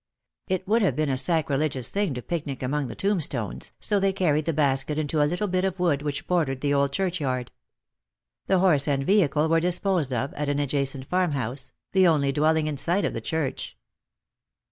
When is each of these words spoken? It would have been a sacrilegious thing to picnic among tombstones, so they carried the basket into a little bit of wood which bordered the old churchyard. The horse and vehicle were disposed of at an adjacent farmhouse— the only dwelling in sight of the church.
It 0.47 0.67
would 0.67 0.81
have 0.81 0.95
been 0.95 1.11
a 1.11 1.15
sacrilegious 1.19 1.91
thing 1.91 2.15
to 2.15 2.23
picnic 2.23 2.63
among 2.63 2.89
tombstones, 2.95 3.71
so 3.79 3.99
they 3.99 4.11
carried 4.11 4.45
the 4.45 4.51
basket 4.51 4.97
into 4.97 5.21
a 5.21 5.29
little 5.29 5.47
bit 5.47 5.63
of 5.63 5.79
wood 5.79 6.01
which 6.01 6.25
bordered 6.25 6.61
the 6.61 6.73
old 6.73 6.91
churchyard. 6.91 7.51
The 8.47 8.57
horse 8.57 8.87
and 8.87 9.03
vehicle 9.05 9.47
were 9.47 9.59
disposed 9.59 10.11
of 10.11 10.33
at 10.33 10.49
an 10.49 10.57
adjacent 10.57 11.05
farmhouse— 11.05 11.71
the 11.93 12.07
only 12.07 12.31
dwelling 12.31 12.65
in 12.65 12.77
sight 12.77 13.05
of 13.05 13.13
the 13.13 13.21
church. 13.21 13.77